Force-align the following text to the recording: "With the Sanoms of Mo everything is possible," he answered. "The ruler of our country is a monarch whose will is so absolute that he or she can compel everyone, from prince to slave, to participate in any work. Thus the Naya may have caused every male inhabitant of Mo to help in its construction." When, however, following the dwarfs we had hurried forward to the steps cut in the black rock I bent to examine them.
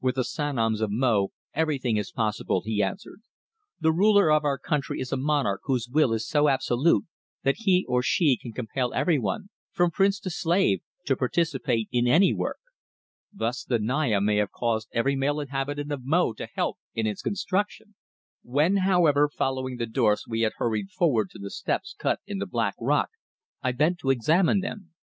"With 0.00 0.14
the 0.14 0.24
Sanoms 0.24 0.80
of 0.80 0.90
Mo 0.90 1.28
everything 1.52 1.98
is 1.98 2.10
possible," 2.10 2.62
he 2.64 2.82
answered. 2.82 3.20
"The 3.78 3.92
ruler 3.92 4.32
of 4.32 4.42
our 4.42 4.56
country 4.56 4.98
is 4.98 5.12
a 5.12 5.18
monarch 5.18 5.60
whose 5.64 5.90
will 5.92 6.14
is 6.14 6.26
so 6.26 6.48
absolute 6.48 7.04
that 7.42 7.56
he 7.58 7.84
or 7.86 8.02
she 8.02 8.38
can 8.38 8.54
compel 8.54 8.94
everyone, 8.94 9.50
from 9.70 9.90
prince 9.90 10.20
to 10.20 10.30
slave, 10.30 10.80
to 11.04 11.16
participate 11.18 11.90
in 11.92 12.06
any 12.06 12.32
work. 12.32 12.56
Thus 13.30 13.62
the 13.62 13.78
Naya 13.78 14.22
may 14.22 14.36
have 14.36 14.52
caused 14.52 14.88
every 14.92 15.14
male 15.16 15.38
inhabitant 15.38 15.92
of 15.92 16.00
Mo 16.02 16.32
to 16.32 16.46
help 16.46 16.78
in 16.94 17.06
its 17.06 17.20
construction." 17.20 17.94
When, 18.42 18.78
however, 18.78 19.28
following 19.28 19.76
the 19.76 19.84
dwarfs 19.84 20.26
we 20.26 20.40
had 20.40 20.54
hurried 20.56 20.88
forward 20.92 21.28
to 21.32 21.38
the 21.38 21.50
steps 21.50 21.94
cut 21.98 22.20
in 22.26 22.38
the 22.38 22.46
black 22.46 22.74
rock 22.80 23.10
I 23.60 23.72
bent 23.72 23.98
to 23.98 24.08
examine 24.08 24.60
them. 24.60 24.94